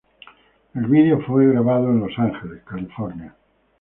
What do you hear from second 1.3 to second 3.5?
grabado en Los Ángeles, California.